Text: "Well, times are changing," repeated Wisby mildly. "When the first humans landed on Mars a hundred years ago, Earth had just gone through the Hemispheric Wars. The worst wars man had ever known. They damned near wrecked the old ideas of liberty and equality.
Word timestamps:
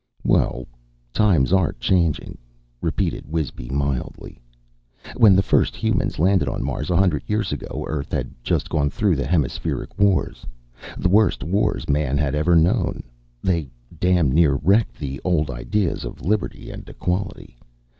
"Well, 0.23 0.65
times 1.13 1.53
are 1.53 1.73
changing," 1.73 2.39
repeated 2.81 3.27
Wisby 3.31 3.69
mildly. 3.69 4.41
"When 5.15 5.35
the 5.35 5.43
first 5.43 5.75
humans 5.75 6.17
landed 6.17 6.49
on 6.49 6.63
Mars 6.63 6.89
a 6.89 6.95
hundred 6.97 7.21
years 7.27 7.51
ago, 7.51 7.85
Earth 7.87 8.11
had 8.11 8.33
just 8.41 8.67
gone 8.67 8.89
through 8.89 9.15
the 9.15 9.27
Hemispheric 9.27 9.99
Wars. 9.99 10.43
The 10.97 11.09
worst 11.09 11.43
wars 11.43 11.87
man 11.87 12.17
had 12.17 12.33
ever 12.33 12.55
known. 12.55 13.03
They 13.43 13.69
damned 13.99 14.33
near 14.33 14.55
wrecked 14.55 14.97
the 14.97 15.21
old 15.23 15.51
ideas 15.51 16.03
of 16.03 16.25
liberty 16.25 16.71
and 16.71 16.89
equality. 16.89 17.59